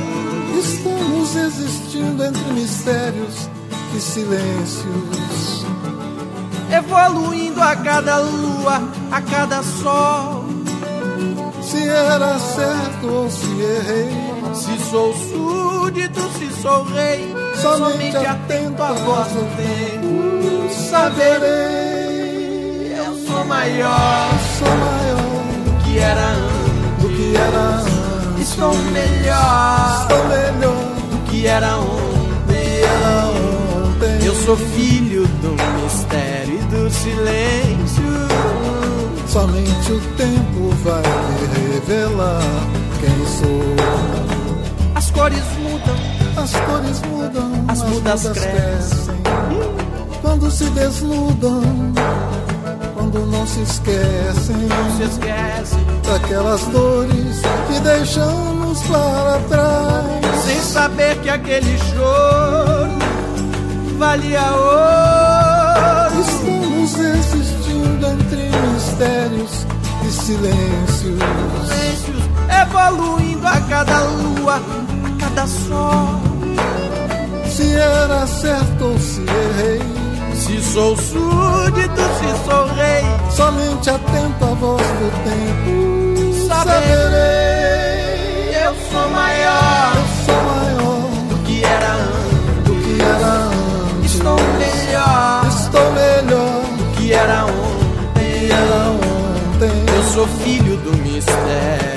Estamos 0.59 1.35
existindo 1.37 2.25
entre 2.25 2.51
mistérios 2.51 3.49
e 3.95 4.01
silêncios, 4.01 5.65
evoluindo 6.69 7.61
a 7.61 7.77
cada 7.77 8.17
lua, 8.17 8.81
a 9.09 9.21
cada 9.21 9.63
sol. 9.63 10.45
Se 11.61 11.87
era 11.87 12.37
certo 12.39 13.07
ou 13.07 13.29
se 13.29 13.61
errei, 13.61 14.11
se 14.53 14.89
sou 14.89 15.13
súdito, 15.13 16.29
se 16.37 16.61
sou 16.61 16.83
rei, 16.83 17.33
somente, 17.62 18.18
atento 18.18 18.84
à 18.84 18.93
voz 18.93 19.28
do 19.30 19.45
tempo, 19.58 20.70
saberei. 20.89 22.28
Eu 22.97 23.16
sou 23.26 23.45
maior, 23.45 24.30
sou 24.60 24.68
maior 24.68 25.18
do 25.66 25.72
que 25.84 25.99
era 25.99 26.28
antes, 26.30 27.01
do 27.01 27.10
que 27.10 27.36
era 27.36 27.60
antes. 27.60 27.97
Estou 28.49 28.74
melhor, 28.76 30.01
estou 30.01 30.24
melhor 30.28 30.95
do 31.12 31.18
que 31.30 31.47
era 31.47 31.78
ontem. 31.78 32.08
Era 32.84 33.26
ontem. 33.28 34.26
Eu 34.26 34.36
sou 34.36 34.58
filho 34.58 35.28
do 35.41 35.55
mistério 35.82 36.55
e 36.55 36.64
do 36.66 36.89
silêncio. 36.89 38.03
Somente 39.28 39.91
o 39.91 39.99
tempo 40.16 40.70
vai 40.84 41.01
me 41.01 41.74
revelar 41.74 42.41
quem 42.99 43.26
sou. 43.26 43.76
As 44.95 45.12
cores 45.12 45.43
as 46.38 46.51
cores 46.51 47.01
mudam, 47.01 47.65
as, 47.67 47.81
as 47.81 47.89
mudas, 47.89 48.23
mudas 48.23 48.39
crescem. 48.39 49.15
Quando 50.21 50.51
se 50.51 50.65
desnudam, 50.69 51.61
quando 52.95 53.25
não 53.25 53.47
se 53.47 53.61
esquecem, 53.61 54.55
não 54.55 54.97
se 54.97 55.03
esquecem 55.03 55.85
daquelas 56.03 56.61
dores 56.67 57.41
que 57.67 57.79
deixamos 57.79 58.81
para 58.83 59.39
trás, 59.49 60.43
sem 60.45 60.59
saber 60.61 61.17
que 61.21 61.29
aquele 61.29 61.77
choro 61.77 62.91
valia 63.97 64.51
ouro. 64.51 66.21
Estamos 66.21 66.99
existindo 66.99 68.07
entre 68.07 68.49
mistérios 68.73 69.65
e 70.07 70.11
silêncios, 70.11 71.19
silêncios 71.67 72.23
evoluindo 72.61 73.47
a 73.47 73.61
cada 73.61 74.01
lua, 74.03 74.55
a 74.55 75.21
cada 75.21 75.47
sol. 75.47 76.26
Se 77.58 77.74
era 77.74 78.28
certo 78.28 78.86
ou 78.86 78.99
se 78.99 79.22
errei 79.22 79.82
se 80.36 80.62
sou 80.62 80.95
súdito, 80.95 82.01
se 82.20 82.30
sou 82.45 82.68
rei, 82.76 83.03
somente 83.32 83.89
atento 83.89 84.45
à 84.45 84.53
voz 84.53 84.82
do 84.82 85.10
tempo. 85.24 85.74
Saberei, 86.47 87.03
eu 88.64 88.76
sou 88.91 89.10
maior, 89.10 89.93
eu 89.95 90.05
sou 90.26 90.39
maior 90.43 91.10
do 91.30 91.38
que 91.45 91.64
era 91.64 91.91
antes, 91.93 92.64
do 92.64 92.76
que 92.76 93.01
era 93.01 93.34
antes. 93.34 94.14
Estou 94.14 94.39
melhor, 94.60 95.47
estou 95.47 95.91
melhor 95.93 96.62
do 96.78 96.84
que 96.95 97.12
era 97.12 97.45
ontem. 97.45 98.51
Era 98.51 98.82
ontem. 98.91 99.95
Eu 99.95 100.03
sou 100.14 100.28
filho 100.28 100.78
do 100.78 100.95
mistério 100.97 101.96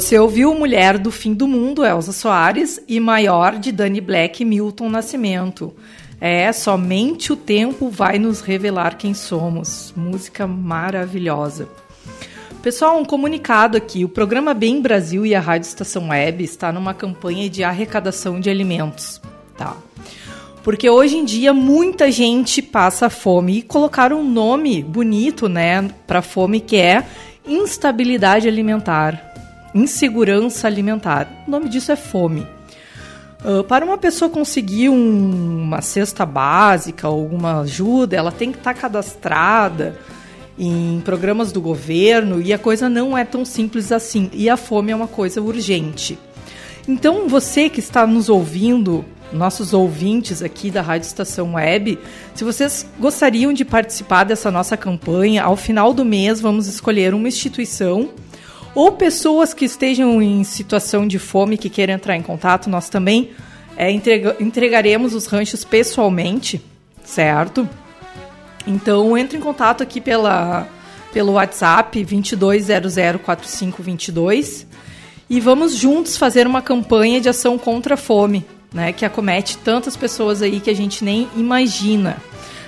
Você 0.00 0.18
ouviu 0.18 0.54
Mulher 0.54 0.96
do 0.96 1.10
Fim 1.10 1.34
do 1.34 1.46
Mundo, 1.46 1.84
Elza 1.84 2.10
Soares, 2.10 2.80
e 2.88 2.98
Maior 2.98 3.58
de 3.58 3.70
Dani 3.70 4.00
Black 4.00 4.42
Milton 4.46 4.88
Nascimento. 4.88 5.74
É, 6.18 6.50
somente 6.54 7.34
o 7.34 7.36
tempo 7.36 7.90
vai 7.90 8.18
nos 8.18 8.40
revelar 8.40 8.96
quem 8.96 9.12
somos. 9.12 9.92
Música 9.94 10.46
maravilhosa. 10.46 11.68
Pessoal, 12.62 12.98
um 12.98 13.04
comunicado 13.04 13.76
aqui. 13.76 14.02
O 14.02 14.08
programa 14.08 14.54
Bem 14.54 14.80
Brasil 14.80 15.26
e 15.26 15.34
a 15.34 15.40
Rádio 15.40 15.68
Estação 15.68 16.08
Web 16.08 16.44
está 16.44 16.72
numa 16.72 16.94
campanha 16.94 17.50
de 17.50 17.62
arrecadação 17.62 18.40
de 18.40 18.48
alimentos, 18.48 19.20
tá? 19.54 19.76
Porque 20.64 20.88
hoje 20.88 21.18
em 21.18 21.26
dia 21.26 21.52
muita 21.52 22.10
gente 22.10 22.62
passa 22.62 23.10
fome 23.10 23.58
e 23.58 23.62
colocaram 23.62 24.20
um 24.20 24.30
nome 24.30 24.82
bonito, 24.82 25.46
né, 25.46 25.90
para 26.06 26.22
fome 26.22 26.58
que 26.58 26.76
é 26.76 27.04
instabilidade 27.46 28.48
alimentar, 28.48 29.29
insegurança 29.74 30.66
alimentar. 30.66 31.44
O 31.46 31.50
nome 31.50 31.68
disso 31.68 31.92
é 31.92 31.96
fome. 31.96 32.46
Uh, 33.44 33.64
para 33.64 33.84
uma 33.84 33.96
pessoa 33.96 34.30
conseguir 34.30 34.90
um, 34.90 35.62
uma 35.62 35.80
cesta 35.80 36.26
básica, 36.26 37.06
alguma 37.06 37.60
ajuda, 37.60 38.16
ela 38.16 38.30
tem 38.30 38.52
que 38.52 38.58
estar 38.58 38.74
tá 38.74 38.80
cadastrada 38.80 39.98
em 40.58 41.00
programas 41.02 41.50
do 41.50 41.60
governo 41.60 42.42
e 42.42 42.52
a 42.52 42.58
coisa 42.58 42.86
não 42.88 43.16
é 43.16 43.24
tão 43.24 43.46
simples 43.46 43.90
assim. 43.90 44.28
E 44.34 44.50
a 44.50 44.58
fome 44.58 44.92
é 44.92 44.96
uma 44.96 45.08
coisa 45.08 45.40
urgente. 45.40 46.18
Então, 46.86 47.28
você 47.28 47.70
que 47.70 47.80
está 47.80 48.06
nos 48.06 48.28
ouvindo, 48.28 49.04
nossos 49.32 49.72
ouvintes 49.72 50.42
aqui 50.42 50.70
da 50.70 50.82
Rádio 50.82 51.06
Estação 51.06 51.54
Web, 51.54 51.98
se 52.34 52.44
vocês 52.44 52.86
gostariam 52.98 53.52
de 53.54 53.64
participar 53.64 54.24
dessa 54.24 54.50
nossa 54.50 54.76
campanha, 54.76 55.44
ao 55.44 55.56
final 55.56 55.94
do 55.94 56.04
mês 56.04 56.40
vamos 56.40 56.66
escolher 56.66 57.14
uma 57.14 57.28
instituição 57.28 58.10
ou 58.74 58.92
pessoas 58.92 59.52
que 59.52 59.64
estejam 59.64 60.22
em 60.22 60.44
situação 60.44 61.06
de 61.06 61.18
fome 61.18 61.58
que 61.58 61.68
queiram 61.68 61.94
entrar 61.94 62.16
em 62.16 62.22
contato, 62.22 62.70
nós 62.70 62.88
também 62.88 63.30
é, 63.76 63.90
entrega, 63.90 64.36
entregaremos 64.38 65.12
os 65.14 65.26
ranchos 65.26 65.64
pessoalmente, 65.64 66.62
certo? 67.04 67.68
Então 68.66 69.16
entre 69.16 69.38
em 69.38 69.40
contato 69.40 69.82
aqui 69.82 70.00
pela, 70.00 70.68
pelo 71.12 71.32
WhatsApp 71.32 72.04
22004522 72.04 74.66
e 75.28 75.40
vamos 75.40 75.76
juntos 75.76 76.16
fazer 76.16 76.46
uma 76.46 76.62
campanha 76.62 77.20
de 77.20 77.28
ação 77.28 77.56
contra 77.56 77.94
a 77.94 77.96
fome, 77.96 78.44
né, 78.72 78.92
que 78.92 79.04
acomete 79.04 79.58
tantas 79.58 79.96
pessoas 79.96 80.42
aí 80.42 80.60
que 80.60 80.70
a 80.70 80.74
gente 80.74 81.04
nem 81.04 81.28
imagina. 81.36 82.18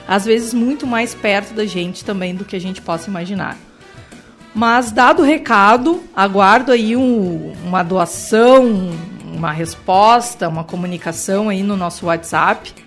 Às 0.07 0.25
vezes 0.25 0.53
muito 0.53 0.87
mais 0.87 1.15
perto 1.15 1.55
da 1.55 1.65
gente 1.65 2.05
também 2.05 2.35
do 2.35 2.45
que 2.45 2.57
a 2.57 2.61
gente 2.61 2.81
possa 2.81 3.09
imaginar. 3.09 3.57
Mas 4.55 4.93
dado 4.93 5.23
o 5.23 5.25
recado, 5.25 6.03
aguardo 6.15 6.73
aí 6.73 6.97
um, 6.97 7.53
uma 7.65 7.83
doação, 7.83 8.91
uma 9.35 9.51
resposta, 9.51 10.49
uma 10.49 10.65
comunicação 10.65 11.49
aí 11.49 11.63
no 11.63 11.77
nosso 11.77 12.07
WhatsApp 12.07 12.83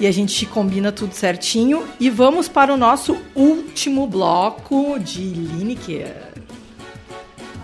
e 0.00 0.06
a 0.06 0.10
gente 0.10 0.46
combina 0.46 0.90
tudo 0.90 1.12
certinho. 1.12 1.86
E 2.00 2.08
vamos 2.08 2.48
para 2.48 2.72
o 2.72 2.76
nosso 2.76 3.18
último 3.36 4.06
bloco 4.06 4.98
de 4.98 5.20
Lineker. 5.20 6.32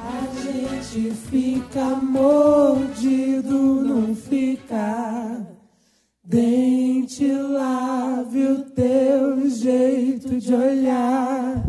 A 0.05 0.45
gente 0.45 1.13
fica 1.31 1.85
mordido, 1.97 3.59
não 3.83 4.15
fica. 4.15 5.47
Dente, 6.23 7.27
lave 7.33 8.47
o 8.49 8.63
teu 8.65 9.49
jeito 9.49 10.39
de 10.39 10.55
olhar. 10.55 11.65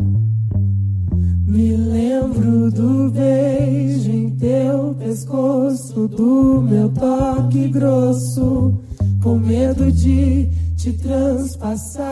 Me 1.48 1.74
lembro 1.74 2.70
do 2.70 3.10
beijo 3.10 4.10
em 4.10 4.28
teu 4.36 4.94
pescoço, 4.98 6.06
do 6.06 6.60
meu 6.60 6.90
toque 6.90 7.68
grosso 7.68 8.78
com 9.22 9.38
medo 9.38 9.90
de 9.90 10.50
te 10.76 10.92
transpassar. 10.92 12.08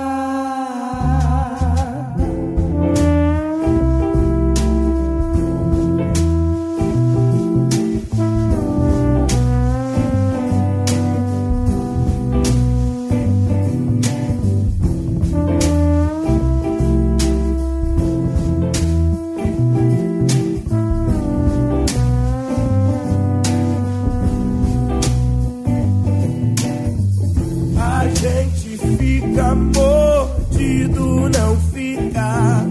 fica 29.36 29.54
mordido, 29.54 31.28
não 31.28 31.56
fica. 31.74 32.66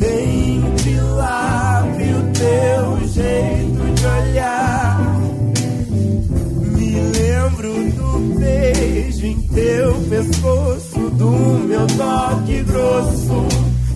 Tem 0.00 0.60
de 0.74 0.98
o 0.98 2.22
teu 2.32 3.08
jeito 3.08 3.94
de 3.94 4.06
olhar. 4.06 5.20
Me 6.76 6.90
lembro 7.00 7.72
do 7.92 8.10
beijo 8.40 9.26
em 9.26 9.40
teu 9.42 9.94
pescoço, 10.08 11.10
do 11.10 11.30
meu 11.68 11.86
toque 11.86 12.62
grosso, 12.64 13.46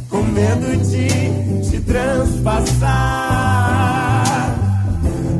com 0.08 0.22
medo 0.22 0.76
de 0.76 1.08
te 1.70 1.80
transpassar. 1.80 2.84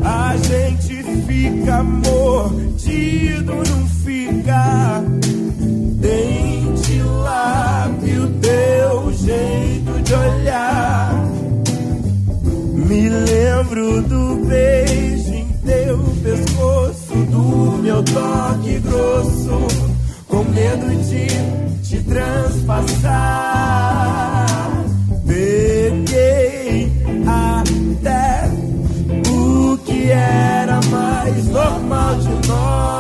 A 0.02 0.36
gente 0.36 1.04
fica 1.26 1.82
mordido, 1.84 3.54
não 3.54 3.86
fica. 4.04 5.13
Dente, 6.04 7.00
lábio, 7.00 8.28
teu 8.42 9.10
jeito 9.14 10.02
de 10.02 10.12
olhar. 10.12 11.24
Me 12.74 13.08
lembro 13.08 14.02
do 14.02 14.44
beijo 14.46 15.32
em 15.32 15.48
teu 15.64 15.96
pescoço, 16.22 17.14
do 17.30 17.78
meu 17.82 18.02
toque 18.02 18.80
grosso, 18.80 19.66
com 20.28 20.44
medo 20.44 20.94
de 21.04 21.26
te 21.88 22.02
transpassar. 22.02 23.14
Peguei 25.26 26.92
até 27.26 28.50
o 29.30 29.78
que 29.78 30.10
era 30.10 30.82
mais 30.90 31.46
normal 31.46 32.16
de 32.16 32.46
nós. 32.46 32.93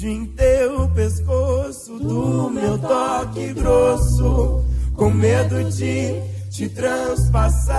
Beijo 0.00 0.08
em 0.08 0.26
teu 0.26 0.88
pescoço, 0.88 1.98
do 1.98 2.50
meu 2.50 2.78
toque 2.78 3.52
grosso, 3.52 4.64
com 4.94 5.10
medo 5.10 5.62
de 5.70 6.14
te 6.50 6.68
transpassar. 6.70 7.74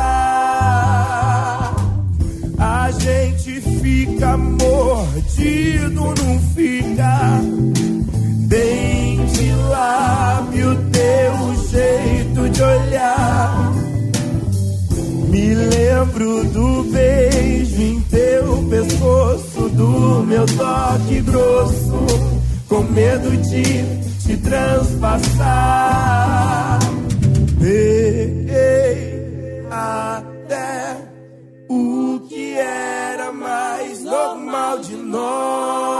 A 2.57 2.91
gente 2.91 3.59
fica 3.61 4.37
mordido, 4.37 6.01
não 6.01 6.39
fica. 6.53 7.41
Dente, 8.47 9.51
lábio, 9.69 10.77
teu 10.91 11.55
jeito 11.69 12.49
de 12.49 12.61
olhar. 12.61 13.73
Me 15.29 15.55
lembro 15.55 16.43
do 16.49 16.83
beijo 16.91 17.81
em 17.81 18.01
teu 18.01 18.67
pescoço, 18.69 19.69
do 19.69 20.23
meu 20.23 20.45
toque 20.45 21.21
grosso, 21.21 21.80
com 22.71 22.81
medo 22.83 23.29
de 23.35 23.63
te 24.23 24.37
transpassar. 24.37 25.19
Peguei 27.59 29.11
até 29.69 30.95
o 31.69 32.21
que 32.29 32.53
era 32.53 33.33
mais 33.33 34.01
normal 34.05 34.79
de 34.79 34.95
nós. 34.95 35.90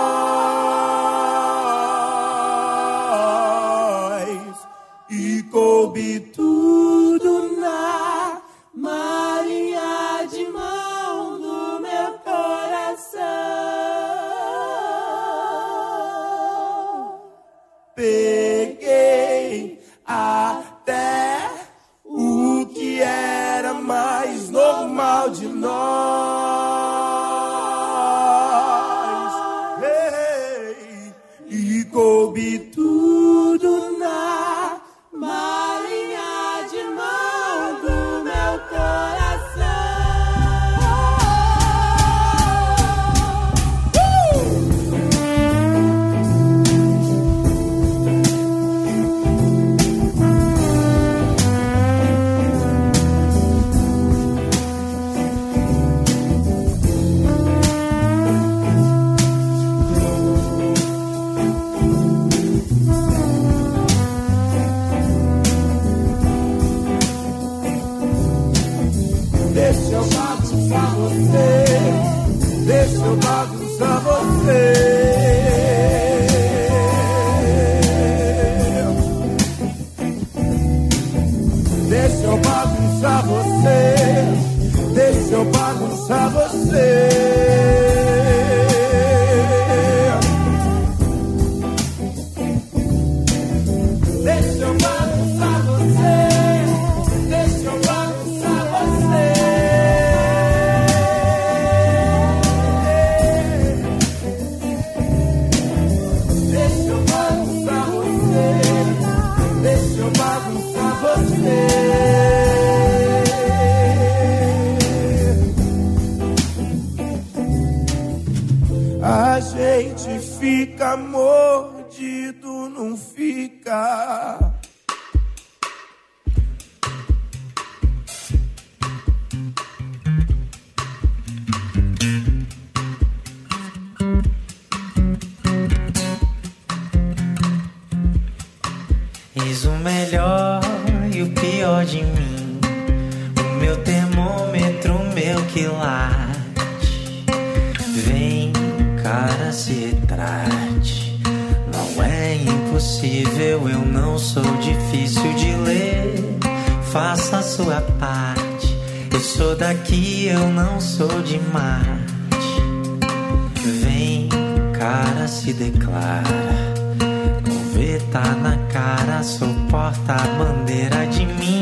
Cara, 168.92 169.24
sou 169.24 169.48
porta-bandeira 169.70 171.08
de 171.08 171.26
mim. 171.26 171.61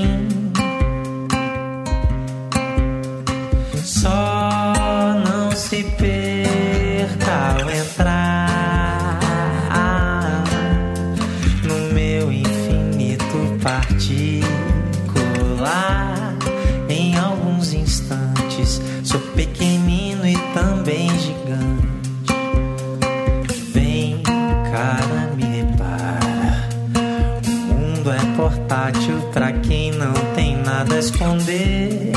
Nada 30.79 30.95
a 30.95 30.99
esconder. 30.99 32.11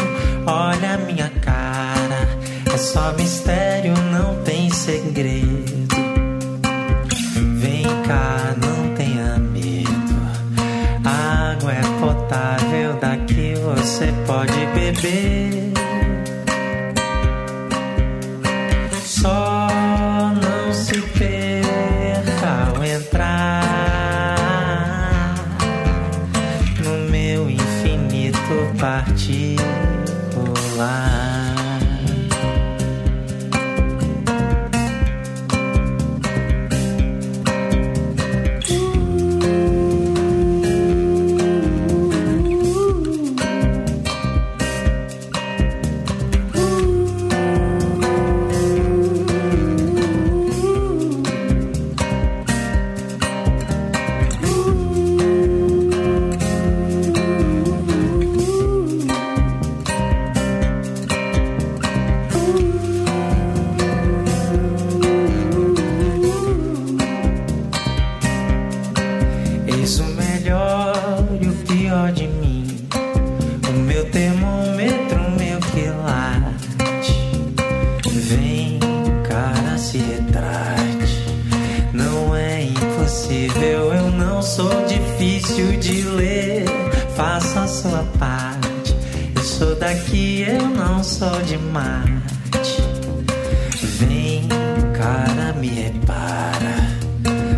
Olha 0.47 0.95
a 0.95 0.99
minha 0.99 1.29
cara, 1.41 2.29
é 2.73 2.77
só 2.77 3.13
mistério, 3.15 3.93
não 4.13 4.41
tem 4.45 4.71
segredo. 4.71 5.89
Vem 7.57 7.85
cá, 8.07 8.55
não 8.63 8.95
tenha 8.95 9.39
medo. 9.39 10.15
A 11.05 11.53
água 11.53 11.73
é 11.73 11.83
potável, 12.01 12.95
daqui 13.01 13.55
você 13.55 14.13
pode 14.27 14.67
beber. 14.75 15.82
Meu 73.93 74.05
termômetro, 74.07 75.21
meu 75.33 75.61
que 75.61 75.87
late. 75.91 77.13
Vem, 78.11 78.79
cara, 79.29 79.77
se 79.77 79.99
retrate. 79.99 81.27
Não 81.93 82.35
é 82.35 82.63
impossível, 82.63 83.93
eu 83.93 84.11
não 84.13 84.41
sou 84.41 84.71
difícil 84.87 85.79
de 85.79 86.03
ler. 86.05 86.65
Faça 87.15 87.61
a 87.61 87.69
sua 87.69 88.05
parte. 88.19 88.97
Eu 89.37 89.43
sou 89.43 89.75
daqui, 89.77 90.47
eu 90.49 90.69
não 90.69 91.05
sou 91.05 91.43
de 91.43 91.59
Marte. 91.59 92.83
Vem, 93.99 94.49
cara, 94.97 95.53
me 95.53 95.69
repara. 95.69 96.89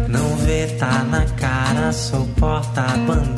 Não 0.08 0.36
vê, 0.38 0.66
tá 0.78 1.04
na 1.04 1.24
cara, 1.36 1.92
sou 1.92 2.26
porta-bandeira 2.36 3.33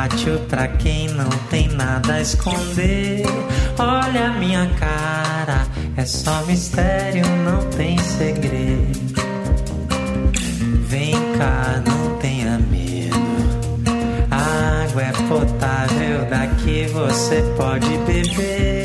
portátil 0.00 0.38
pra 0.48 0.66
quem 0.68 1.08
não 1.08 1.28
tem 1.50 1.68
nada 1.68 2.14
a 2.14 2.20
esconder. 2.20 3.22
Olha 3.78 4.28
a 4.28 4.32
minha 4.38 4.66
cara, 4.78 5.66
é 5.96 6.06
só 6.06 6.42
mistério, 6.46 7.24
não 7.44 7.62
tem 7.70 7.98
segredo. 7.98 9.20
Vem 10.86 11.12
cá, 11.36 11.82
não 11.86 12.16
tenha 12.16 12.58
medo. 12.58 13.16
A 14.30 14.84
água 14.84 15.02
é 15.02 15.12
potável, 15.28 16.24
daqui 16.30 16.86
você 16.92 17.42
pode 17.56 17.88
beber. 18.06 18.79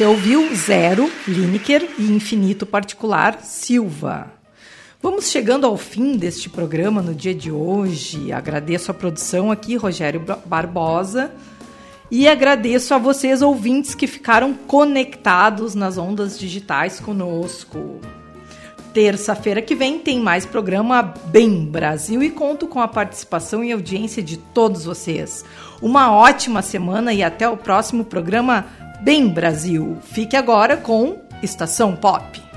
Você 0.00 0.06
ouviu 0.06 0.56
Zero, 0.56 1.12
Lineker 1.28 1.86
e 1.98 2.10
Infinito 2.10 2.64
Particular, 2.64 3.40
Silva. 3.42 4.32
Vamos 5.02 5.28
chegando 5.28 5.66
ao 5.66 5.76
fim 5.76 6.16
deste 6.16 6.48
programa 6.48 7.02
no 7.02 7.14
dia 7.14 7.34
de 7.34 7.52
hoje. 7.52 8.32
Agradeço 8.32 8.90
a 8.90 8.94
produção 8.94 9.50
aqui, 9.50 9.76
Rogério 9.76 10.24
Barbosa. 10.46 11.30
E 12.10 12.26
agradeço 12.26 12.94
a 12.94 12.98
vocês, 12.98 13.42
ouvintes, 13.42 13.94
que 13.94 14.06
ficaram 14.06 14.54
conectados 14.54 15.74
nas 15.74 15.98
ondas 15.98 16.38
digitais 16.38 16.98
conosco. 16.98 18.00
Terça-feira 18.94 19.60
que 19.60 19.74
vem 19.74 19.98
tem 19.98 20.18
mais 20.18 20.46
programa 20.46 21.02
Bem 21.26 21.66
Brasil 21.66 22.22
e 22.22 22.30
conto 22.30 22.66
com 22.66 22.80
a 22.80 22.88
participação 22.88 23.62
e 23.62 23.70
audiência 23.70 24.22
de 24.22 24.38
todos 24.38 24.86
vocês. 24.86 25.44
Uma 25.82 26.10
ótima 26.10 26.62
semana 26.62 27.12
e 27.12 27.22
até 27.22 27.46
o 27.46 27.56
próximo 27.56 28.02
programa 28.02 28.66
Bem 29.02 29.28
Brasil. 29.28 29.98
Fique 30.02 30.36
agora 30.36 30.76
com 30.76 31.20
Estação 31.42 31.96
Pop. 31.96 32.49